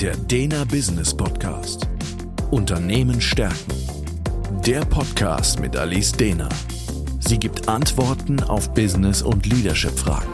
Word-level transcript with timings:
Der 0.00 0.14
Dena 0.14 0.64
Business 0.64 1.16
Podcast. 1.16 1.88
Unternehmen 2.50 3.18
stärken. 3.18 3.72
Der 4.66 4.84
Podcast 4.84 5.58
mit 5.58 5.74
Alice 5.74 6.12
Dena. 6.12 6.50
Sie 7.18 7.38
gibt 7.38 7.66
Antworten 7.66 8.42
auf 8.42 8.74
Business- 8.74 9.22
und 9.22 9.46
Leadership-Fragen. 9.46 10.28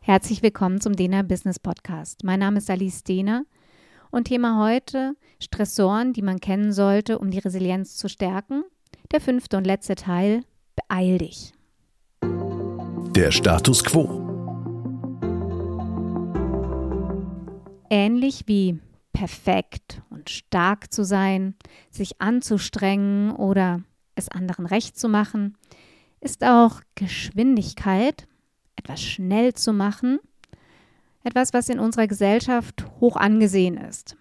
Herzlich 0.00 0.42
willkommen 0.42 0.80
zum 0.80 0.96
Dena 0.96 1.22
Business 1.22 1.60
Podcast. 1.60 2.24
Mein 2.24 2.40
Name 2.40 2.58
ist 2.58 2.68
Alice 2.68 3.04
Dehner 3.04 3.44
und 4.10 4.24
Thema 4.24 4.60
heute 4.60 5.14
Stressoren, 5.38 6.12
die 6.12 6.22
man 6.22 6.40
kennen 6.40 6.72
sollte, 6.72 7.20
um 7.20 7.30
die 7.30 7.38
Resilienz 7.38 7.96
zu 7.96 8.08
stärken. 8.08 8.64
Der 9.12 9.20
fünfte 9.20 9.56
und 9.56 9.68
letzte 9.68 9.94
Teil, 9.94 10.42
beeil 10.74 11.18
dich. 11.18 11.52
Der 13.20 13.32
Status 13.32 13.84
quo. 13.84 14.04
Ähnlich 17.90 18.44
wie 18.46 18.80
perfekt 19.12 20.00
und 20.08 20.30
stark 20.30 20.90
zu 20.90 21.04
sein, 21.04 21.54
sich 21.90 22.22
anzustrengen 22.22 23.32
oder 23.32 23.82
es 24.14 24.30
anderen 24.30 24.64
recht 24.64 24.98
zu 24.98 25.10
machen, 25.10 25.58
ist 26.22 26.42
auch 26.44 26.80
Geschwindigkeit, 26.94 28.26
etwas 28.76 29.02
schnell 29.02 29.52
zu 29.52 29.74
machen, 29.74 30.18
etwas, 31.22 31.52
was 31.52 31.68
in 31.68 31.78
unserer 31.78 32.06
Gesellschaft 32.06 32.86
hoch 33.00 33.16
angesehen 33.16 33.76
ist. 33.76 34.16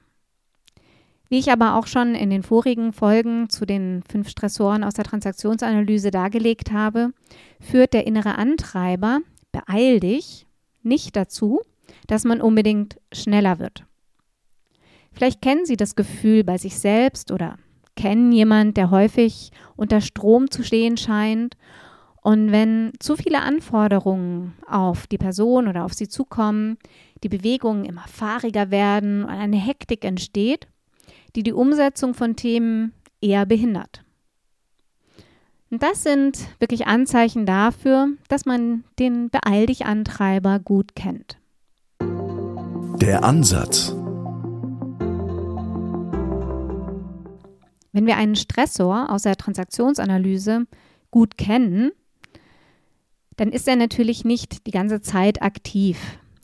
Wie 1.29 1.37
ich 1.37 1.51
aber 1.51 1.75
auch 1.75 1.85
schon 1.85 2.15
in 2.15 2.31
den 2.31 2.41
vorigen 2.41 2.91
Folgen 2.91 3.49
zu 3.49 3.65
den 3.65 4.03
fünf 4.09 4.29
Stressoren 4.29 4.83
aus 4.83 4.95
der 4.95 5.05
Transaktionsanalyse 5.05 6.09
dargelegt 6.09 6.71
habe, 6.71 7.11
führt 7.59 7.93
der 7.93 8.07
innere 8.07 8.35
Antreiber, 8.35 9.19
beeil 9.51 9.99
dich, 9.99 10.47
nicht 10.81 11.15
dazu, 11.15 11.61
dass 12.07 12.23
man 12.23 12.41
unbedingt 12.41 12.99
schneller 13.13 13.59
wird. 13.59 13.85
Vielleicht 15.11 15.41
kennen 15.41 15.65
Sie 15.65 15.77
das 15.77 15.95
Gefühl 15.95 16.43
bei 16.43 16.57
sich 16.57 16.79
selbst 16.79 17.31
oder 17.31 17.57
kennen 17.95 18.31
jemand, 18.31 18.77
der 18.77 18.89
häufig 18.89 19.51
unter 19.75 20.01
Strom 20.01 20.49
zu 20.49 20.63
stehen 20.63 20.97
scheint. 20.97 21.57
Und 22.21 22.51
wenn 22.51 22.93
zu 22.99 23.15
viele 23.15 23.41
Anforderungen 23.41 24.53
auf 24.67 25.05
die 25.07 25.17
Person 25.17 25.67
oder 25.67 25.85
auf 25.85 25.93
sie 25.93 26.07
zukommen, 26.07 26.77
die 27.23 27.29
Bewegungen 27.29 27.85
immer 27.85 28.05
fahriger 28.07 28.71
werden 28.71 29.23
und 29.23 29.31
eine 29.31 29.57
Hektik 29.57 30.05
entsteht, 30.05 30.67
die 31.35 31.43
die 31.43 31.53
Umsetzung 31.53 32.13
von 32.13 32.35
Themen 32.35 32.93
eher 33.21 33.45
behindert. 33.45 34.03
Und 35.71 35.83
das 35.83 36.01
sind 36.01 36.39
wirklich 36.59 36.87
Anzeichen 36.87 37.45
dafür, 37.45 38.09
dass 38.27 38.45
man 38.45 38.83
den 38.97 39.29
Beeil 39.29 39.67
dich 39.67 39.85
Antreiber 39.85 40.59
gut 40.59 40.95
kennt. 40.95 41.37
Der 42.01 43.23
Ansatz. 43.23 43.95
Wenn 47.91 48.05
wir 48.05 48.17
einen 48.17 48.35
Stressor 48.35 49.11
aus 49.11 49.23
der 49.23 49.35
Transaktionsanalyse 49.35 50.65
gut 51.11 51.37
kennen, 51.37 51.91
dann 53.35 53.51
ist 53.51 53.67
er 53.67 53.75
natürlich 53.75 54.25
nicht 54.25 54.67
die 54.67 54.71
ganze 54.71 55.01
Zeit 55.01 55.41
aktiv 55.41 55.97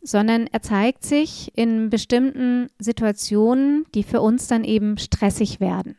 sondern 0.06 0.46
er 0.46 0.62
zeigt 0.62 1.04
sich 1.04 1.52
in 1.56 1.90
bestimmten 1.90 2.68
Situationen, 2.78 3.84
die 3.94 4.04
für 4.04 4.20
uns 4.20 4.46
dann 4.46 4.62
eben 4.62 4.98
stressig 4.98 5.58
werden. 5.58 5.96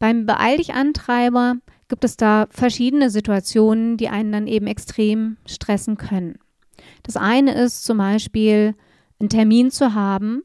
Beim 0.00 0.26
Beeil 0.26 0.58
dich 0.58 0.74
Antreiber 0.74 1.56
gibt 1.88 2.04
es 2.04 2.16
da 2.16 2.48
verschiedene 2.50 3.10
Situationen, 3.10 3.96
die 3.96 4.08
einen 4.08 4.32
dann 4.32 4.46
eben 4.48 4.66
extrem 4.66 5.36
stressen 5.46 5.96
können. 5.96 6.38
Das 7.04 7.16
eine 7.16 7.54
ist 7.54 7.84
zum 7.84 7.98
Beispiel, 7.98 8.74
einen 9.18 9.28
Termin 9.30 9.70
zu 9.70 9.94
haben 9.94 10.42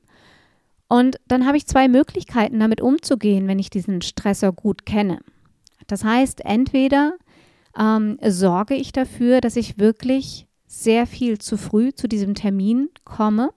und 0.88 1.18
dann 1.28 1.46
habe 1.46 1.58
ich 1.58 1.66
zwei 1.66 1.88
Möglichkeiten, 1.88 2.60
damit 2.60 2.80
umzugehen, 2.80 3.48
wenn 3.48 3.60
ich 3.60 3.70
diesen 3.70 4.02
Stressor 4.02 4.54
gut 4.54 4.86
kenne. 4.86 5.20
Das 5.88 6.04
heißt, 6.04 6.46
entweder 6.46 7.16
ähm, 7.78 8.18
sorge 8.26 8.76
ich 8.76 8.92
dafür, 8.92 9.42
dass 9.42 9.56
ich 9.56 9.80
wirklich 9.80 10.48
sehr 10.72 11.06
viel 11.06 11.38
zu 11.38 11.58
früh 11.58 11.92
zu 11.94 12.08
diesem 12.08 12.34
Termin 12.34 12.90
komme. 13.04 13.50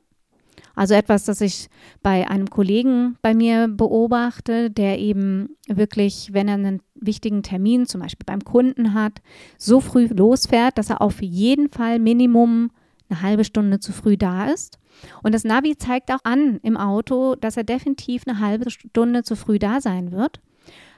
Also 0.74 0.94
etwas, 0.94 1.24
das 1.24 1.40
ich 1.40 1.68
bei 2.02 2.28
einem 2.28 2.50
Kollegen 2.50 3.16
bei 3.22 3.34
mir 3.34 3.68
beobachte, 3.68 4.68
der 4.68 4.98
eben 4.98 5.50
wirklich, 5.68 6.30
wenn 6.32 6.48
er 6.48 6.54
einen 6.54 6.82
wichtigen 6.96 7.44
Termin 7.44 7.86
zum 7.86 8.00
Beispiel 8.00 8.24
beim 8.26 8.42
Kunden 8.42 8.94
hat, 8.94 9.22
so 9.56 9.78
früh 9.78 10.06
losfährt, 10.06 10.76
dass 10.76 10.90
er 10.90 11.00
auf 11.00 11.22
jeden 11.22 11.70
Fall 11.70 12.00
Minimum 12.00 12.72
eine 13.08 13.22
halbe 13.22 13.44
Stunde 13.44 13.78
zu 13.78 13.92
früh 13.92 14.16
da 14.16 14.46
ist. 14.46 14.80
Und 15.22 15.36
das 15.36 15.44
Navi 15.44 15.76
zeigt 15.76 16.10
auch 16.10 16.24
an 16.24 16.58
im 16.64 16.76
Auto, 16.76 17.36
dass 17.36 17.56
er 17.56 17.62
definitiv 17.62 18.24
eine 18.26 18.40
halbe 18.40 18.68
Stunde 18.70 19.22
zu 19.22 19.36
früh 19.36 19.60
da 19.60 19.80
sein 19.80 20.10
wird 20.10 20.40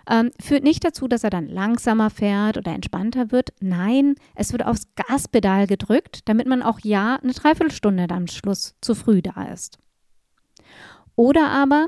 ähm, 0.09 0.31
führt 0.41 0.65
nicht 0.65 0.84
dazu, 0.84 1.09
dass 1.09 1.25
er 1.25 1.31
dann 1.31 1.49
langsamer 1.49 2.11
fährt 2.11 2.56
oder 2.56 2.72
entspannter 2.72 3.33
wird. 3.33 3.50
Nein, 3.61 4.15
es 4.34 4.53
wird 4.53 4.65
aufs 4.65 4.94
Gaspedal 4.94 5.67
gedrückt, 5.67 6.21
damit 6.28 6.47
man 6.47 6.62
auch 6.62 6.81
ja 6.83 7.17
eine 7.22 7.33
Dreiviertelstunde 7.33 8.06
am 8.11 8.27
Schluss 8.27 8.75
zu 8.81 8.94
früh 8.94 9.22
da 9.22 9.44
ist. 9.53 9.78
Oder 11.17 11.50
aber 11.50 11.87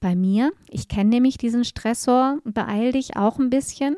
bei 0.00 0.14
mir, 0.14 0.52
ich 0.68 0.88
kenne 0.88 1.10
nämlich 1.10 1.36
diesen 1.36 1.64
Stressor, 1.64 2.38
beeil 2.44 2.92
dich 2.92 3.16
auch 3.16 3.38
ein 3.38 3.50
bisschen. 3.50 3.96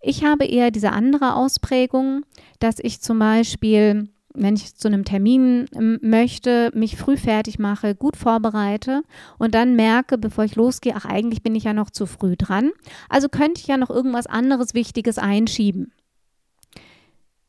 Ich 0.00 0.24
habe 0.24 0.44
eher 0.44 0.70
diese 0.70 0.92
andere 0.92 1.34
Ausprägung, 1.34 2.24
dass 2.60 2.76
ich 2.78 3.00
zum 3.00 3.18
Beispiel 3.18 4.08
wenn 4.38 4.54
ich 4.54 4.76
zu 4.76 4.88
einem 4.88 5.04
Termin 5.04 5.66
ähm, 5.74 5.98
möchte, 6.02 6.70
mich 6.74 6.96
früh 6.96 7.16
fertig 7.16 7.58
mache, 7.58 7.94
gut 7.94 8.16
vorbereite 8.16 9.02
und 9.38 9.54
dann 9.54 9.76
merke, 9.76 10.18
bevor 10.18 10.44
ich 10.44 10.56
losgehe, 10.56 10.94
ach 10.96 11.04
eigentlich 11.04 11.42
bin 11.42 11.54
ich 11.54 11.64
ja 11.64 11.72
noch 11.72 11.90
zu 11.90 12.06
früh 12.06 12.36
dran. 12.36 12.70
Also 13.08 13.28
könnte 13.28 13.60
ich 13.60 13.66
ja 13.66 13.76
noch 13.76 13.90
irgendwas 13.90 14.26
anderes 14.26 14.74
Wichtiges 14.74 15.18
einschieben. 15.18 15.92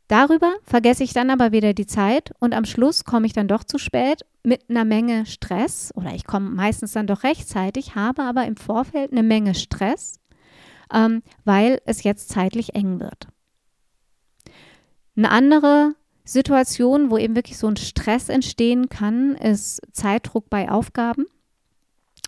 Darüber 0.09 0.53
vergesse 0.63 1.03
ich 1.03 1.13
dann 1.13 1.29
aber 1.29 1.51
wieder 1.51 1.73
die 1.73 1.85
Zeit 1.85 2.31
und 2.39 2.55
am 2.55 2.65
Schluss 2.65 3.05
komme 3.05 3.27
ich 3.27 3.33
dann 3.33 3.47
doch 3.47 3.63
zu 3.63 3.77
spät 3.77 4.25
mit 4.43 4.67
einer 4.67 4.83
Menge 4.83 5.27
Stress 5.27 5.91
oder 5.95 6.15
ich 6.15 6.25
komme 6.25 6.49
meistens 6.49 6.93
dann 6.93 7.05
doch 7.05 7.23
rechtzeitig, 7.23 7.93
habe 7.93 8.23
aber 8.23 8.45
im 8.45 8.57
Vorfeld 8.57 9.11
eine 9.11 9.21
Menge 9.21 9.53
Stress, 9.53 10.19
ähm, 10.91 11.21
weil 11.45 11.79
es 11.85 12.01
jetzt 12.01 12.29
zeitlich 12.29 12.73
eng 12.73 12.99
wird. 12.99 13.27
Eine 15.15 15.29
andere 15.29 15.93
Situation, 16.29 17.09
wo 17.09 17.17
eben 17.17 17.35
wirklich 17.35 17.57
so 17.57 17.67
ein 17.67 17.77
Stress 17.77 18.29
entstehen 18.29 18.89
kann, 18.89 19.35
ist 19.35 19.81
Zeitdruck 19.91 20.49
bei 20.49 20.69
Aufgaben. 20.69 21.25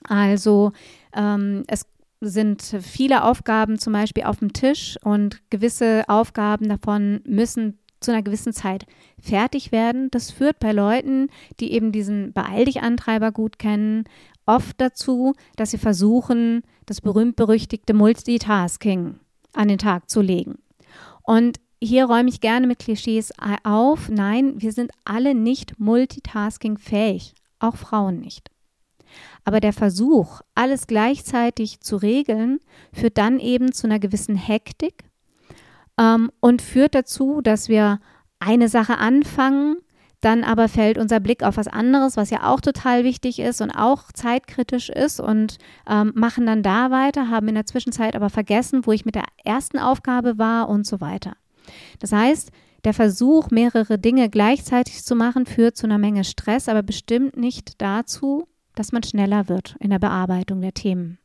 Also 0.08 0.72
ähm, 1.16 1.64
es 1.68 1.86
sind 2.20 2.62
viele 2.62 3.24
Aufgaben 3.24 3.80
zum 3.80 3.94
Beispiel 3.94 4.24
auf 4.24 4.40
dem 4.40 4.54
Tisch 4.54 4.98
und 5.04 5.42
gewisse 5.50 6.04
Aufgaben 6.08 6.70
davon 6.70 7.22
müssen 7.26 7.78
zu 8.00 8.12
einer 8.12 8.24
gewissen 8.24 8.54
Zeit 8.54 8.86
fertig 9.20 9.72
werden. 9.72 10.10
Das 10.12 10.32
führt 10.32 10.60
bei 10.60 10.72
Leuten, 10.72 11.30
die 11.60 11.72
eben 11.72 11.92
diesen 11.92 12.34
Beeil 12.34 12.66
dich 12.66 12.82
Antreiber 12.82 13.32
gut 13.32 13.60
kennen, 13.60 14.06
oft 14.46 14.82
dazu, 14.82 15.34
dass 15.56 15.72
sie 15.72 15.78
versuchen, 15.78 16.64
das 16.86 17.02
berühmt-berüchtigte 17.02 17.94
Multitasking 17.94 19.20
an 19.54 19.68
den 19.68 19.78
Tag 19.78 20.10
zu 20.10 20.22
legen. 20.22 20.58
Und 21.24 21.60
hier 21.84 22.06
räume 22.06 22.30
ich 22.30 22.42
gerne 22.42 22.68
mit 22.68 22.80
Klischees 22.80 23.32
auf. 23.64 24.10
Nein, 24.10 24.62
wir 24.62 24.72
sind 24.72 24.92
alle 25.04 25.34
nicht 25.34 25.80
multitaskingfähig, 25.80 27.34
auch 27.60 27.76
Frauen 27.76 28.20
nicht. 28.20 28.52
Aber 29.44 29.60
der 29.60 29.74
Versuch, 29.74 30.42
alles 30.54 30.88
gleichzeitig 30.88 31.82
zu 31.82 31.98
regeln, 31.98 32.60
führt 32.94 33.18
dann 33.18 33.40
eben 33.40 33.72
zu 33.74 33.88
einer 33.88 34.00
gewissen 34.00 34.36
Hektik 34.36 35.04
ähm, 35.98 36.32
und 36.40 36.62
führt 36.62 36.94
dazu, 36.94 37.42
dass 37.42 37.68
wir 37.68 38.00
eine 38.40 38.70
Sache 38.70 38.98
anfangen, 39.00 39.78
dann 40.22 40.44
aber 40.44 40.70
fällt 40.70 41.00
unser 41.00 41.20
Blick 41.20 41.42
auf 41.42 41.58
was 41.58 41.68
anderes, 41.68 42.16
was 42.16 42.30
ja 42.30 42.44
auch 42.44 42.62
total 42.62 43.04
wichtig 43.04 43.40
ist 43.40 43.60
und 43.60 43.72
auch 43.72 44.12
zeitkritisch 44.14 44.90
ist 44.90 45.20
und 45.20 45.58
ähm, 45.90 46.12
machen 46.14 46.46
dann 46.46 46.62
da 46.62 46.92
weiter, 46.92 47.30
haben 47.30 47.48
in 47.48 47.56
der 47.56 47.66
Zwischenzeit 47.66 48.16
aber 48.16 48.30
vergessen, 48.30 48.86
wo 48.86 48.92
ich 48.92 49.04
mit 49.04 49.16
der 49.16 49.26
ersten 49.44 49.80
Aufgabe 49.80 50.38
war 50.38 50.70
und 50.70 50.86
so 50.86 51.02
weiter. 51.02 51.34
Das 52.00 52.12
heißt, 52.12 52.52
der 52.84 52.94
Versuch, 52.94 53.52
mehrere 53.52 54.00
Dinge 54.00 54.30
gleichzeitig 54.30 55.04
zu 55.04 55.16
machen, 55.16 55.46
führt 55.46 55.78
zu 55.78 55.86
einer 55.86 56.00
Menge 56.00 56.24
Stress, 56.24 56.68
aber 56.68 56.82
bestimmt 56.82 57.38
nicht 57.38 57.82
dazu, 57.82 58.48
dass 58.76 58.92
man 58.92 59.04
schneller 59.04 59.50
wird 59.50 59.76
in 59.80 59.92
der 59.92 60.00
Bearbeitung 60.00 60.62
der 60.62 60.74
Themen. 60.74 61.20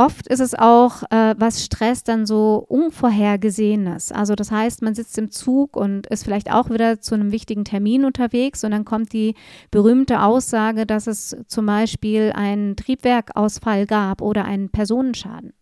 Oft 0.00 0.28
ist 0.28 0.40
es 0.40 0.54
auch, 0.54 1.02
äh, 1.10 1.34
was 1.36 1.62
Stress 1.62 2.04
dann 2.04 2.24
so 2.24 2.64
Unvorhergesehenes. 2.68 4.12
Also 4.12 4.34
das 4.34 4.50
heißt, 4.50 4.80
man 4.80 4.94
sitzt 4.94 5.18
im 5.18 5.30
Zug 5.30 5.76
und 5.76 6.06
ist 6.06 6.24
vielleicht 6.24 6.50
auch 6.50 6.70
wieder 6.70 7.02
zu 7.02 7.14
einem 7.14 7.32
wichtigen 7.32 7.66
Termin 7.66 8.06
unterwegs 8.06 8.64
und 8.64 8.70
dann 8.70 8.86
kommt 8.86 9.12
die 9.12 9.34
berühmte 9.70 10.22
Aussage, 10.22 10.86
dass 10.86 11.06
es 11.06 11.36
zum 11.48 11.66
Beispiel 11.66 12.32
einen 12.34 12.76
Triebwerkausfall 12.76 13.84
gab 13.84 14.22
oder 14.22 14.46
einen 14.46 14.70
Personenschaden. 14.70 15.52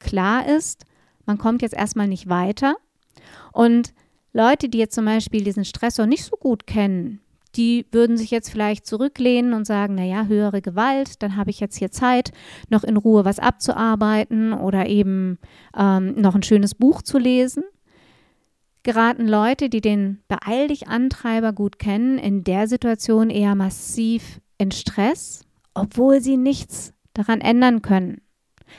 Klar 0.00 0.48
ist, 0.48 0.84
man 1.26 1.38
kommt 1.38 1.62
jetzt 1.62 1.74
erstmal 1.74 2.08
nicht 2.08 2.28
weiter. 2.28 2.76
Und 3.52 3.92
Leute, 4.32 4.68
die 4.68 4.78
jetzt 4.78 4.94
zum 4.94 5.04
Beispiel 5.04 5.44
diesen 5.44 5.64
Stressor 5.64 6.06
nicht 6.06 6.24
so 6.24 6.36
gut 6.36 6.66
kennen, 6.66 7.20
die 7.56 7.86
würden 7.92 8.16
sich 8.16 8.30
jetzt 8.30 8.50
vielleicht 8.50 8.86
zurücklehnen 8.86 9.52
und 9.52 9.64
sagen, 9.64 9.94
naja, 9.94 10.26
höhere 10.26 10.60
Gewalt, 10.60 11.22
dann 11.22 11.36
habe 11.36 11.50
ich 11.50 11.60
jetzt 11.60 11.76
hier 11.76 11.90
Zeit, 11.90 12.32
noch 12.68 12.84
in 12.84 12.96
Ruhe 12.96 13.24
was 13.24 13.38
abzuarbeiten 13.38 14.52
oder 14.52 14.86
eben 14.86 15.38
ähm, 15.76 16.20
noch 16.20 16.34
ein 16.34 16.42
schönes 16.42 16.74
Buch 16.74 17.02
zu 17.02 17.18
lesen. 17.18 17.62
Geraten 18.82 19.26
Leute, 19.26 19.68
die 19.68 19.80
den 19.80 20.20
Beeil 20.28 20.68
dich 20.68 20.88
Antreiber 20.88 21.52
gut 21.52 21.78
kennen, 21.78 22.18
in 22.18 22.44
der 22.44 22.68
Situation 22.68 23.30
eher 23.30 23.54
massiv 23.54 24.40
in 24.58 24.72
Stress, 24.72 25.44
obwohl 25.72 26.20
sie 26.20 26.36
nichts 26.36 26.92
daran 27.14 27.40
ändern 27.40 27.80
können. 27.80 28.20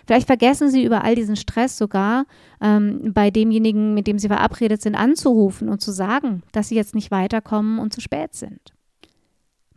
Vielleicht 0.06 0.28
vergessen 0.28 0.70
Sie 0.70 0.84
über 0.84 1.04
all 1.04 1.16
diesen 1.16 1.36
Stress 1.36 1.78
sogar 1.78 2.26
ähm, 2.62 3.14
bei 3.14 3.32
demjenigen, 3.32 3.94
mit 3.94 4.08
dem 4.08 4.20
Sie 4.20 4.28
verabredet 4.28 4.82
sind, 4.82 4.96
anzurufen 4.96 5.70
und 5.70 5.82
zu 5.82 5.92
sagen, 5.92 6.44
dass 6.52 6.70
Sie 6.70 6.76
jetzt 6.76 6.96
nicht 6.96 7.12
weiterkommen 7.12 7.80
und 7.80 7.94
zu 7.94 8.02
spät 8.02 8.34
sind. 8.36 8.74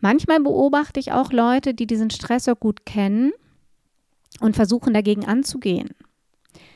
Manchmal 0.00 0.40
beobachte 0.40 1.00
ich 1.00 1.12
auch 1.12 1.32
Leute, 1.32 1.74
die 1.74 1.86
diesen 1.86 2.10
Stressor 2.10 2.54
gut 2.54 2.86
kennen 2.86 3.32
und 4.40 4.54
versuchen 4.54 4.94
dagegen 4.94 5.24
anzugehen. 5.24 5.90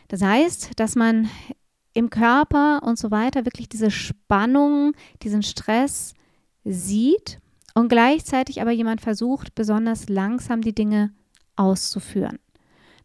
Das 0.08 0.22
heißt, 0.22 0.72
dass 0.76 0.96
man 0.96 1.30
im 1.94 2.10
Körper 2.10 2.82
und 2.82 2.98
so 2.98 3.10
weiter 3.10 3.44
wirklich 3.44 3.68
diese 3.68 3.90
Spannung, 3.90 4.92
diesen 5.22 5.42
Stress 5.42 6.14
sieht 6.64 7.38
und 7.74 7.88
gleichzeitig 7.88 8.60
aber 8.60 8.70
jemand 8.70 9.00
versucht, 9.00 9.54
besonders 9.54 10.08
langsam 10.08 10.62
die 10.62 10.74
Dinge 10.74 11.12
auszuführen. 11.56 12.38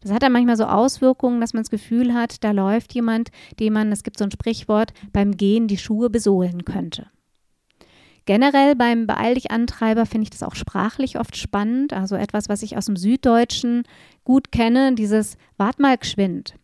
Das 0.00 0.12
hat 0.12 0.22
dann 0.22 0.32
manchmal 0.32 0.56
so 0.56 0.64
Auswirkungen, 0.64 1.40
dass 1.40 1.54
man 1.54 1.62
das 1.62 1.70
Gefühl 1.70 2.14
hat, 2.14 2.44
da 2.44 2.52
läuft 2.52 2.94
jemand, 2.94 3.30
dem 3.58 3.72
man, 3.72 3.92
es 3.92 4.02
gibt 4.02 4.18
so 4.18 4.24
ein 4.24 4.30
Sprichwort, 4.30 4.92
beim 5.12 5.36
Gehen 5.36 5.66
die 5.66 5.78
Schuhe 5.78 6.10
besohlen 6.10 6.64
könnte. 6.64 7.06
Generell 8.28 8.76
beim 8.76 9.06
Beeil 9.06 9.36
dich 9.36 9.50
Antreiber 9.50 10.04
finde 10.04 10.24
ich 10.24 10.30
das 10.30 10.42
auch 10.42 10.54
sprachlich 10.54 11.18
oft 11.18 11.34
spannend. 11.34 11.94
Also 11.94 12.14
etwas, 12.14 12.50
was 12.50 12.62
ich 12.62 12.76
aus 12.76 12.84
dem 12.84 12.96
Süddeutschen 12.96 13.84
gut 14.22 14.52
kenne, 14.52 14.94
dieses 14.94 15.38
Wart 15.56 15.80
mal 15.80 15.96
geschwind. 15.96 16.54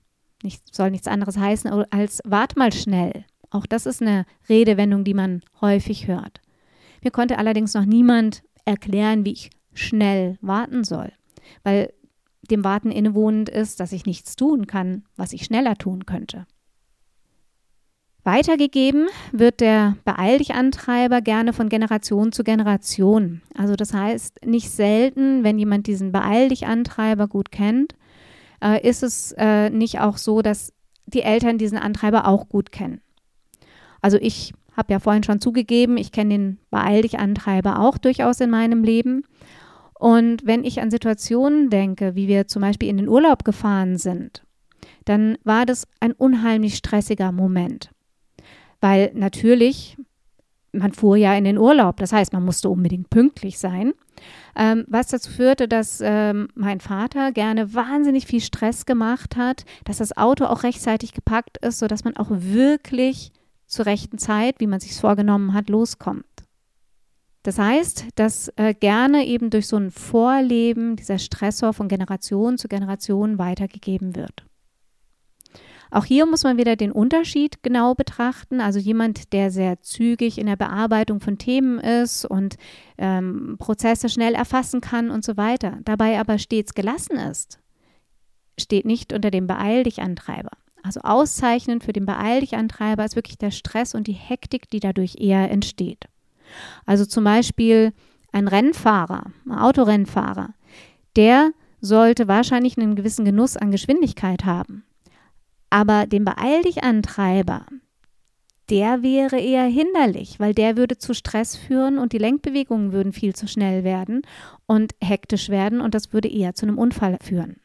Nicht, 0.42 0.62
soll 0.75 0.90
nichts 0.90 1.08
anderes 1.08 1.38
heißen 1.38 1.70
als 1.90 2.20
Wart 2.26 2.58
mal 2.58 2.70
schnell. 2.70 3.25
Auch 3.48 3.64
das 3.64 3.86
ist 3.86 4.02
eine 4.02 4.26
Redewendung, 4.46 5.04
die 5.04 5.14
man 5.14 5.40
häufig 5.62 6.06
hört. 6.06 6.42
Mir 7.02 7.10
konnte 7.10 7.38
allerdings 7.38 7.72
noch 7.72 7.86
niemand 7.86 8.42
erklären, 8.66 9.25
wie 9.25 9.32
ich 9.32 9.50
schnell 9.72 10.36
warten 10.42 10.84
soll, 10.84 11.12
weil 11.62 11.94
dem 12.50 12.64
Warten 12.64 12.91
innewohnend 12.91 13.49
ist, 13.49 13.81
dass 13.81 13.93
ich 13.93 14.06
nichts 14.06 14.37
tun 14.37 14.67
kann, 14.67 15.05
was 15.17 15.32
ich 15.32 15.44
schneller 15.44 15.76
tun 15.76 16.06
könnte. 16.06 16.46
Weitergegeben 18.25 19.08
wird 19.32 19.61
der 19.61 19.96
Beeil 20.06 20.38
dich 20.38 20.55
Antreiber 20.55 21.20
gerne 21.20 21.52
von 21.52 21.69
Generation 21.69 22.32
zu 22.32 22.43
Generation. 22.43 23.43
Also 23.55 23.76
das 23.76 23.93
heißt, 23.93 24.46
nicht 24.46 24.70
selten, 24.70 25.44
wenn 25.44 25.58
jemand 25.58 25.87
diesen 25.87 26.11
Beeil 26.11 26.49
dich 26.49 26.67
Antreiber 26.67 27.29
gut 27.29 27.52
kennt, 27.52 27.94
äh, 28.62 28.87
ist 28.87 29.02
es 29.02 29.32
äh, 29.37 29.69
nicht 29.69 30.00
auch 30.00 30.17
so, 30.17 30.41
dass 30.41 30.73
die 31.06 31.20
Eltern 31.20 31.58
diesen 31.58 31.76
Antreiber 31.76 32.26
auch 32.26 32.49
gut 32.49 32.73
kennen. 32.73 33.02
Also 34.00 34.17
ich 34.19 34.55
habe 34.75 34.93
ja 34.93 35.00
vorhin 35.00 35.23
schon 35.23 35.41
zugegeben, 35.41 35.99
ich 35.99 36.11
kenne 36.11 36.31
den 36.31 36.58
Beeil 36.70 37.02
dich 37.02 37.19
Antreiber 37.19 37.81
auch 37.81 37.99
durchaus 37.99 38.41
in 38.41 38.49
meinem 38.50 38.85
Leben. 38.85 39.25
Und 39.99 40.46
wenn 40.46 40.64
ich 40.64 40.81
an 40.81 40.91
Situationen 40.91 41.70
denke, 41.70 42.14
wie 42.14 42.29
wir 42.29 42.46
zum 42.49 42.62
Beispiel 42.62 42.88
in 42.88 42.96
den 42.96 43.08
Urlaub 43.08 43.44
gefahren 43.44 43.96
sind, 43.96 44.44
dann 45.05 45.38
war 45.44 45.67
das 45.67 45.87
ein 46.00 46.12
unheimlich 46.12 46.76
stressiger 46.76 47.32
Moment. 47.32 47.91
Weil 48.81 49.12
natürlich, 49.14 49.96
man 50.73 50.93
fuhr 50.93 51.17
ja 51.17 51.35
in 51.35 51.44
den 51.44 51.58
Urlaub, 51.58 51.96
das 51.99 52.12
heißt, 52.12 52.32
man 52.32 52.44
musste 52.44 52.69
unbedingt 52.69 53.11
pünktlich 53.11 53.58
sein. 53.58 53.93
Ähm, 54.56 54.85
was 54.88 55.08
dazu 55.08 55.31
führte, 55.31 55.69
dass 55.69 56.00
ähm, 56.02 56.49
mein 56.55 56.81
Vater 56.81 57.32
gerne 57.32 57.75
wahnsinnig 57.75 58.26
viel 58.26 58.41
Stress 58.41 58.87
gemacht 58.87 59.37
hat, 59.37 59.64
dass 59.85 59.99
das 59.99 60.17
Auto 60.17 60.44
auch 60.44 60.62
rechtzeitig 60.62 61.12
gepackt 61.12 61.58
ist, 61.58 61.79
sodass 61.79 62.05
man 62.05 62.17
auch 62.17 62.29
wirklich 62.31 63.32
zur 63.67 63.87
rechten 63.87 64.19
Zeit, 64.19 64.56
wie 64.61 64.67
man 64.67 64.81
sich 64.81 64.94
vorgenommen 64.94 65.55
hat, 65.55 65.69
loskommt. 65.69 66.25
Das 67.44 67.58
heißt, 67.58 68.06
dass 68.14 68.49
äh, 68.56 68.73
gerne 68.75 69.26
eben 69.26 69.50
durch 69.50 69.69
so 69.69 69.76
ein 69.76 69.91
Vorleben 69.91 70.96
dieser 70.96 71.19
Stressor 71.19 71.75
von 71.75 71.88
Generation 71.88 72.56
zu 72.56 72.69
Generation 72.69 73.38
weitergegeben 73.38 74.17
wird. 74.17 74.46
Auch 75.91 76.06
hier 76.06 76.25
muss 76.25 76.43
man 76.43 76.56
wieder 76.56 76.75
den 76.75 76.91
Unterschied 76.91 77.62
genau 77.62 77.94
betrachten. 77.94 78.62
Also 78.62 78.79
jemand, 78.79 79.35
der 79.35 79.50
sehr 79.50 79.81
zügig 79.82 80.38
in 80.38 80.46
der 80.46 80.56
Bearbeitung 80.56 81.20
von 81.20 81.37
Themen 81.37 81.79
ist 81.79 82.25
und 82.25 82.56
ähm, 82.96 83.56
Prozesse 83.58 84.08
schnell 84.08 84.35
erfassen 84.35 84.81
kann 84.81 85.11
und 85.11 85.23
so 85.23 85.37
weiter, 85.37 85.79
dabei 85.85 86.19
aber 86.19 86.38
stets 86.38 86.75
gelassen 86.75 87.17
ist, 87.19 87.61
steht 88.58 88.87
nicht 88.87 89.12
unter 89.12 89.31
dem 89.31 89.46
Beeil 89.46 89.82
dich 89.82 90.00
Antreiber. 90.00 90.52
Also 90.82 91.00
auszeichnend 91.00 91.85
für 91.85 91.93
den 91.93 92.06
Beeil 92.06 92.41
dich 92.41 92.56
Antreiber 92.56 93.05
ist 93.05 93.17
wirklich 93.17 93.38
der 93.38 93.50
Stress 93.50 93.94
und 93.94 94.06
die 94.06 94.12
Hektik, 94.12 94.70
die 94.70 94.81
dadurch 94.81 95.17
eher 95.20 95.50
entsteht. 95.50 96.06
Also 96.86 97.06
zum 97.06 97.24
Beispiel 97.24 97.92
ein 98.32 98.48
Rennfahrer, 98.48 99.24
ein 99.46 99.52
Autorennfahrer, 99.52 100.54
der 101.16 101.52
sollte 101.80 102.28
wahrscheinlich 102.28 102.78
einen 102.78 102.96
gewissen 102.96 103.24
Genuss 103.24 103.56
an 103.56 103.70
Geschwindigkeit 103.70 104.44
haben. 104.44 104.84
Aber 105.70 106.06
den 106.06 106.24
Beeil 106.24 106.62
dich 106.62 106.82
Antreiber, 106.82 107.66
der 108.70 109.02
wäre 109.02 109.38
eher 109.38 109.64
hinderlich, 109.64 110.40
weil 110.40 110.54
der 110.54 110.76
würde 110.76 110.96
zu 110.96 111.14
Stress 111.14 111.56
führen 111.56 111.98
und 111.98 112.12
die 112.12 112.18
Lenkbewegungen 112.18 112.92
würden 112.92 113.12
viel 113.12 113.34
zu 113.34 113.46
schnell 113.46 113.84
werden 113.84 114.22
und 114.66 114.94
hektisch 115.02 115.48
werden 115.50 115.80
und 115.80 115.94
das 115.94 116.12
würde 116.12 116.28
eher 116.28 116.54
zu 116.54 116.66
einem 116.66 116.78
Unfall 116.78 117.18
führen. 117.22 117.56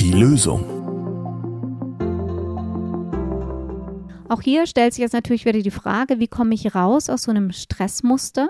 Die 0.00 0.12
Lösung. 0.12 0.75
Auch 4.28 4.42
hier 4.42 4.66
stellt 4.66 4.92
sich 4.92 5.02
jetzt 5.02 5.12
natürlich 5.12 5.44
wieder 5.44 5.60
die 5.60 5.70
Frage, 5.70 6.18
wie 6.18 6.28
komme 6.28 6.54
ich 6.54 6.74
raus 6.74 7.08
aus 7.08 7.22
so 7.22 7.30
einem 7.30 7.52
Stressmuster? 7.52 8.48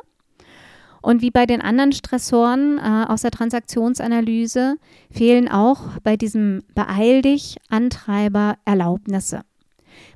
Und 1.03 1.23
wie 1.23 1.31
bei 1.31 1.47
den 1.47 1.61
anderen 1.61 1.93
Stressoren 1.93 2.79
äh, 2.79 3.05
aus 3.07 3.23
der 3.23 3.31
Transaktionsanalyse 3.31 4.77
fehlen 5.11 5.49
auch 5.49 5.99
bei 6.03 6.17
diesem 6.17 6.65
Beeil 6.75 7.23
dich 7.23 7.59
Antreiber 7.69 8.57
Erlaubnisse. 8.65 9.43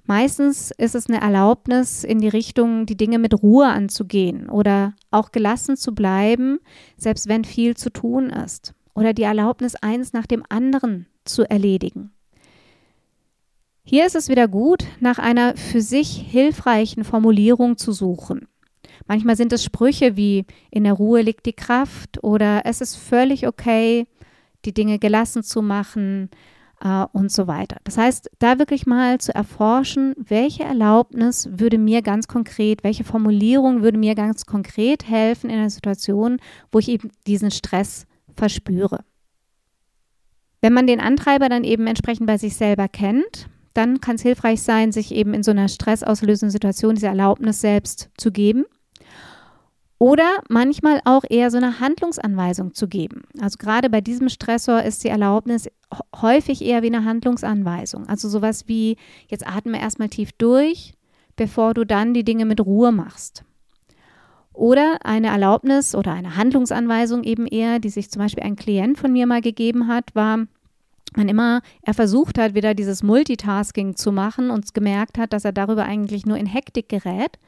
Meistens 0.05 0.73
ist 0.77 0.97
es 0.97 1.09
eine 1.09 1.21
Erlaubnis 1.21 2.03
in 2.03 2.19
die 2.19 2.29
Richtung, 2.29 2.87
die 2.87 2.97
Dinge 2.97 3.21
mit 3.21 3.41
Ruhe 3.41 3.69
anzugehen 3.69 4.49
oder 4.49 4.95
auch 5.13 5.31
gelassen 5.31 5.77
zu 5.77 5.95
bleiben, 5.95 6.59
selbst 6.97 7.29
wenn 7.29 7.45
viel 7.45 7.77
zu 7.77 7.91
tun 7.91 8.31
ist. 8.31 8.75
Oder 8.95 9.13
die 9.13 9.23
Erlaubnis, 9.23 9.77
eins 9.77 10.13
nach 10.13 10.27
dem 10.27 10.43
anderen 10.49 11.07
zu 11.25 11.49
erledigen. 11.49 12.11
Hier 13.83 14.07
ist 14.07 14.15
es 14.15 14.29
wieder 14.29 14.47
gut, 14.47 14.85
nach 15.01 15.19
einer 15.19 15.57
für 15.57 15.81
sich 15.81 16.11
hilfreichen 16.11 17.05
Formulierung 17.05 17.77
zu 17.77 17.93
suchen. 17.93 18.47
Manchmal 19.07 19.37
sind 19.37 19.53
es 19.53 19.65
Sprüche 19.65 20.17
wie 20.17 20.45
in 20.71 20.85
der 20.85 20.93
Ruhe 20.93 21.23
liegt 21.23 21.47
die 21.47 21.53
Kraft 21.53 22.23
oder 22.23 22.63
es 22.65 22.81
ist 22.81 22.97
völlig 22.97 23.47
okay, 23.47 24.07
die 24.65 24.75
Dinge 24.75 24.99
gelassen 24.99 25.43
zu 25.43 25.63
machen 25.63 26.31
äh, 26.81 27.07
und 27.13 27.33
so 27.33 27.47
weiter. 27.47 27.79
Das 27.85 27.97
heißt, 27.97 28.31
da 28.39 28.59
wirklich 28.59 28.87
mal 28.87 29.19
zu 29.19 29.35
erforschen, 29.35 30.15
welche 30.17 30.65
Erlaubnis 30.65 31.49
würde 31.51 31.79
mir 31.79 32.03
ganz 32.03 32.29
konkret, 32.29 32.85
welche 32.85 33.05
Formulierung 33.05 33.83
würde 33.83 33.99
mir 33.99 34.15
ganz 34.15 34.47
konkret 34.47 35.09
helfen 35.09 35.51
in 35.51 35.59
einer 35.59 35.71
Situation, 35.71 36.39
wo 36.71 36.79
ich 36.79 36.89
eben 36.89 37.11
diesen 37.27 37.51
Stress 37.51 38.07
verspüre. 38.37 39.05
Wenn 40.61 40.75
man 40.75 40.87
den 40.87 41.01
Antreiber 41.01 41.49
dann 41.49 41.65
eben 41.65 41.87
entsprechend 41.87 42.27
bei 42.27 42.37
sich 42.37 42.55
selber 42.55 42.87
kennt, 42.87 43.49
dann 43.75 44.01
kann 44.01 44.17
es 44.17 44.23
hilfreich 44.23 44.63
sein, 44.63 44.93
sich 44.93 45.15
eben 45.15 45.35
in 45.35 45.43
so 45.43 45.51
einer 45.51 45.69
stressauslösenden 45.69 46.51
Situation 46.51 46.95
diese 46.95 47.07
Erlaubnis 47.07 47.61
selbst 47.61 48.11
zu 48.17 48.33
geben. 48.33 48.65
Oder 49.99 50.43
manchmal 50.49 51.03
auch 51.05 51.25
eher 51.29 51.51
so 51.51 51.59
eine 51.59 51.79
Handlungsanweisung 51.79 52.75
zu 52.75 52.89
geben. 52.89 53.23
Also 53.39 53.59
gerade 53.59 53.91
bei 53.91 54.01
diesem 54.01 54.31
Stressor 54.31 54.83
ist 54.83 55.05
die 55.05 55.09
Erlaubnis 55.09 55.69
häufig 56.17 56.65
eher 56.65 56.83
wie 56.83 56.87
eine 56.87 57.05
Handlungsanweisung. 57.05 58.09
Also 58.09 58.29
sowas 58.29 58.67
wie, 58.67 58.97
jetzt 59.29 59.47
atme 59.47 59.79
erstmal 59.79 60.09
tief 60.09 60.33
durch, 60.33 60.95
bevor 61.37 61.75
du 61.75 61.85
dann 61.85 62.15
die 62.15 62.25
Dinge 62.25 62.47
mit 62.47 62.65
Ruhe 62.65 62.93
machst. 62.93 63.45
Oder 64.55 64.99
eine 65.05 65.29
Erlaubnis 65.29 65.95
oder 65.95 66.13
eine 66.13 66.37
Handlungsanweisung 66.37 67.23
eben 67.23 67.47
eher, 67.47 67.79
die 67.79 67.91
sich 67.91 68.11
zum 68.11 68.21
Beispiel 68.21 68.45
ein 68.45 68.57
Klient 68.57 68.99
von 68.99 69.13
mir 69.13 69.27
mal 69.27 69.43
gegeben 69.43 69.87
hat, 69.87 70.15
war, 70.15 70.47
wann 71.15 71.29
immer 71.29 71.63
er 71.83 71.95
versucht 71.95 72.39
hat, 72.39 72.55
wieder 72.55 72.75
dieses 72.75 73.03
Multitasking 73.03 73.97
zu 73.97 74.13
machen 74.13 74.51
und 74.51 74.75
gemerkt 74.75 75.19
hat, 75.19 75.33
dass 75.33 75.45
er 75.45 75.53
darüber 75.53 75.85
eigentlich 75.85 76.27
nur 76.27 76.37
in 76.37 76.47
Hektik 76.47 76.89
gerät, 76.89 77.39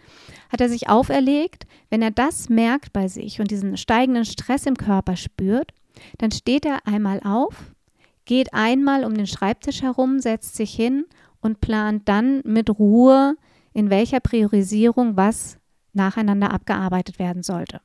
hat 0.50 0.60
er 0.60 0.68
sich 0.68 0.88
auferlegt, 0.88 1.66
wenn 1.90 2.02
er 2.02 2.10
das 2.10 2.48
merkt 2.48 2.92
bei 2.92 3.08
sich 3.08 3.40
und 3.40 3.50
diesen 3.50 3.76
steigenden 3.76 4.24
Stress 4.24 4.66
im 4.66 4.76
Körper 4.76 5.16
spürt, 5.16 5.72
dann 6.18 6.30
steht 6.30 6.64
er 6.64 6.86
einmal 6.86 7.20
auf, 7.24 7.72
geht 8.24 8.54
einmal 8.54 9.04
um 9.04 9.14
den 9.14 9.26
Schreibtisch 9.26 9.82
herum, 9.82 10.20
setzt 10.20 10.56
sich 10.56 10.74
hin 10.74 11.04
und 11.40 11.60
plant 11.60 12.08
dann 12.08 12.40
mit 12.44 12.70
Ruhe, 12.70 13.36
in 13.72 13.90
welcher 13.90 14.20
Priorisierung 14.20 15.16
was 15.16 15.58
nacheinander 15.92 16.52
abgearbeitet 16.52 17.18
werden 17.18 17.42
sollte. 17.42 17.80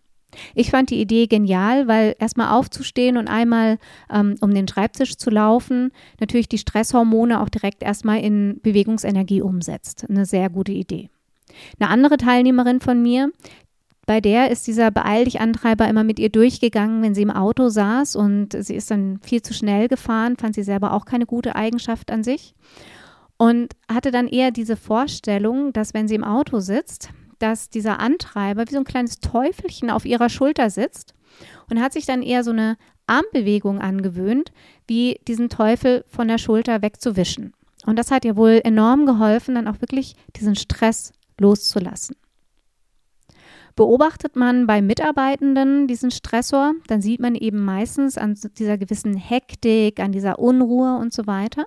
Ich 0.55 0.71
fand 0.71 0.89
die 0.89 1.01
Idee 1.01 1.27
genial, 1.27 1.87
weil 1.87 2.15
erstmal 2.19 2.57
aufzustehen 2.57 3.17
und 3.17 3.27
einmal 3.27 3.77
ähm, 4.11 4.35
um 4.41 4.53
den 4.53 4.67
Schreibtisch 4.67 5.17
zu 5.17 5.29
laufen, 5.29 5.91
natürlich 6.19 6.49
die 6.49 6.57
Stresshormone 6.57 7.41
auch 7.41 7.49
direkt 7.49 7.83
erstmal 7.83 8.21
in 8.21 8.59
Bewegungsenergie 8.61 9.41
umsetzt. 9.41 10.05
Eine 10.09 10.25
sehr 10.25 10.49
gute 10.49 10.71
Idee. 10.71 11.09
Eine 11.79 11.89
andere 11.89 12.17
Teilnehmerin 12.17 12.79
von 12.79 13.01
mir, 13.01 13.31
bei 14.07 14.21
der 14.21 14.51
ist 14.51 14.65
dieser 14.67 14.89
Beeil 14.89 15.25
dich 15.25 15.41
Antreiber 15.41 15.87
immer 15.87 16.05
mit 16.05 16.17
ihr 16.17 16.29
durchgegangen, 16.29 17.03
wenn 17.03 17.13
sie 17.13 17.23
im 17.23 17.29
Auto 17.29 17.67
saß 17.67 18.15
und 18.15 18.55
sie 18.57 18.75
ist 18.75 18.89
dann 18.89 19.19
viel 19.21 19.41
zu 19.41 19.53
schnell 19.53 19.89
gefahren, 19.89 20.37
fand 20.37 20.55
sie 20.55 20.63
selber 20.63 20.93
auch 20.93 21.03
keine 21.03 21.25
gute 21.25 21.57
Eigenschaft 21.57 22.09
an 22.09 22.23
sich 22.23 22.55
und 23.37 23.73
hatte 23.91 24.11
dann 24.11 24.27
eher 24.27 24.51
diese 24.51 24.77
Vorstellung, 24.77 25.73
dass 25.73 25.93
wenn 25.93 26.07
sie 26.07 26.15
im 26.15 26.23
Auto 26.23 26.59
sitzt, 26.59 27.09
dass 27.39 27.69
dieser 27.69 27.99
Antreiber 27.99 28.65
wie 28.67 28.73
so 28.73 28.79
ein 28.79 28.83
kleines 28.83 29.19
Teufelchen 29.19 29.89
auf 29.89 30.05
ihrer 30.05 30.29
Schulter 30.29 30.69
sitzt 30.69 31.13
und 31.69 31.81
hat 31.81 31.93
sich 31.93 32.05
dann 32.05 32.21
eher 32.21 32.43
so 32.43 32.51
eine 32.51 32.77
Armbewegung 33.07 33.79
angewöhnt, 33.79 34.51
wie 34.87 35.19
diesen 35.27 35.49
Teufel 35.49 36.03
von 36.07 36.27
der 36.27 36.37
Schulter 36.37 36.81
wegzuwischen. 36.81 37.53
Und 37.85 37.97
das 37.97 38.11
hat 38.11 38.25
ihr 38.25 38.35
wohl 38.35 38.61
enorm 38.63 39.05
geholfen, 39.05 39.55
dann 39.55 39.67
auch 39.67 39.81
wirklich 39.81 40.15
diesen 40.35 40.55
Stress 40.55 41.13
loszulassen. 41.39 42.15
Beobachtet 43.75 44.35
man 44.35 44.65
bei 44.65 44.81
Mitarbeitenden 44.81 45.87
diesen 45.87 46.09
Stressor, 46.09 46.73
dann 46.87 47.01
sieht 47.01 47.19
man 47.19 47.35
eben 47.35 47.63
meistens 47.63 48.17
an 48.17 48.35
dieser 48.57 48.77
gewissen 48.77 49.15
Hektik, 49.15 49.99
an 49.99 50.11
dieser 50.11 50.39
Unruhe 50.39 50.97
und 50.97 51.13
so 51.13 51.27
weiter. 51.27 51.65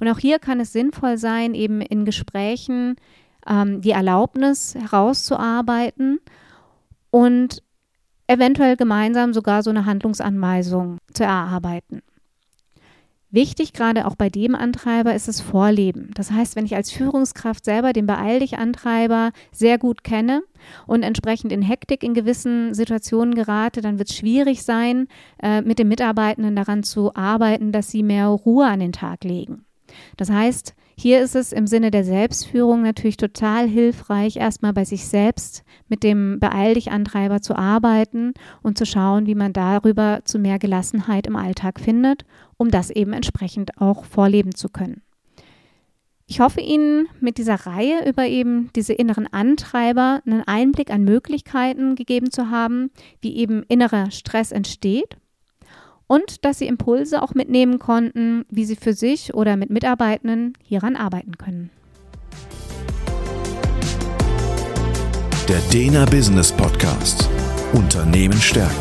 Und 0.00 0.08
auch 0.08 0.18
hier 0.18 0.38
kann 0.38 0.60
es 0.60 0.72
sinnvoll 0.72 1.18
sein, 1.18 1.54
eben 1.54 1.82
in 1.82 2.06
Gesprächen 2.06 2.96
ähm, 3.48 3.80
die 3.80 3.90
Erlaubnis 3.90 4.74
herauszuarbeiten 4.74 6.20
und 7.10 7.62
eventuell 8.26 8.76
gemeinsam 8.76 9.32
sogar 9.32 9.62
so 9.62 9.70
eine 9.70 9.86
Handlungsanweisung 9.86 10.98
zu 11.12 11.24
erarbeiten. 11.24 12.02
Wichtig, 13.32 13.72
gerade 13.72 14.06
auch 14.06 14.16
bei 14.16 14.28
dem 14.28 14.56
Antreiber, 14.56 15.14
ist 15.14 15.28
das 15.28 15.40
Vorleben. 15.40 16.10
Das 16.14 16.32
heißt, 16.32 16.56
wenn 16.56 16.64
ich 16.64 16.74
als 16.74 16.90
Führungskraft 16.90 17.64
selber 17.64 17.92
den 17.92 18.06
Beeil 18.06 18.40
dich 18.40 18.58
Antreiber 18.58 19.30
sehr 19.52 19.78
gut 19.78 20.02
kenne 20.02 20.42
und 20.88 21.04
entsprechend 21.04 21.52
in 21.52 21.62
Hektik 21.62 22.02
in 22.02 22.12
gewissen 22.12 22.74
Situationen 22.74 23.36
gerate, 23.36 23.82
dann 23.82 23.98
wird 23.98 24.10
es 24.10 24.16
schwierig 24.16 24.64
sein, 24.64 25.06
äh, 25.40 25.62
mit 25.62 25.78
den 25.78 25.86
Mitarbeitenden 25.86 26.56
daran 26.56 26.82
zu 26.82 27.14
arbeiten, 27.14 27.70
dass 27.70 27.92
sie 27.92 28.02
mehr 28.02 28.26
Ruhe 28.26 28.66
an 28.66 28.80
den 28.80 28.92
Tag 28.92 29.22
legen. 29.22 29.64
Das 30.16 30.28
heißt, 30.28 30.74
hier 31.00 31.22
ist 31.22 31.34
es 31.34 31.54
im 31.54 31.66
Sinne 31.66 31.90
der 31.90 32.04
Selbstführung 32.04 32.82
natürlich 32.82 33.16
total 33.16 33.66
hilfreich, 33.66 34.36
erstmal 34.36 34.74
bei 34.74 34.84
sich 34.84 35.06
selbst 35.06 35.64
mit 35.88 36.02
dem 36.02 36.38
Beeil 36.40 36.74
dich 36.74 36.90
Antreiber 36.90 37.40
zu 37.40 37.56
arbeiten 37.56 38.34
und 38.60 38.76
zu 38.76 38.84
schauen, 38.84 39.26
wie 39.26 39.34
man 39.34 39.54
darüber 39.54 40.20
zu 40.24 40.38
mehr 40.38 40.58
Gelassenheit 40.58 41.26
im 41.26 41.36
Alltag 41.36 41.80
findet, 41.80 42.26
um 42.58 42.70
das 42.70 42.90
eben 42.90 43.14
entsprechend 43.14 43.80
auch 43.80 44.04
vorleben 44.04 44.54
zu 44.54 44.68
können. 44.68 45.00
Ich 46.26 46.40
hoffe 46.40 46.60
Ihnen 46.60 47.08
mit 47.18 47.38
dieser 47.38 47.66
Reihe 47.66 48.06
über 48.06 48.26
eben 48.26 48.68
diese 48.76 48.92
inneren 48.92 49.26
Antreiber 49.26 50.20
einen 50.26 50.42
Einblick 50.42 50.90
an 50.90 51.04
Möglichkeiten 51.04 51.94
gegeben 51.94 52.30
zu 52.30 52.50
haben, 52.50 52.90
wie 53.22 53.36
eben 53.36 53.62
innerer 53.68 54.10
Stress 54.10 54.52
entsteht 54.52 55.16
und 56.10 56.44
dass 56.44 56.58
sie 56.58 56.66
Impulse 56.66 57.22
auch 57.22 57.34
mitnehmen 57.34 57.78
konnten, 57.78 58.44
wie 58.50 58.64
sie 58.64 58.74
für 58.74 58.94
sich 58.94 59.32
oder 59.32 59.56
mit 59.56 59.70
Mitarbeitenden 59.70 60.54
hieran 60.60 60.96
arbeiten 60.96 61.38
können. 61.38 61.70
Der 65.48 65.60
Dena 65.72 66.04
Business 66.06 66.50
Podcast 66.50 67.30
Unternehmen 67.72 68.40
stärken 68.40 68.74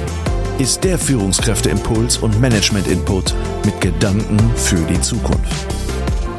ist 0.57 0.83
der 0.83 0.98
Führungskräfteimpuls 0.98 2.17
und 2.17 2.41
Management-Input 2.41 3.36
mit 3.63 3.79
Gedanken 3.79 4.39
für 4.55 4.83
die 4.88 5.00
Zukunft. 5.00 5.67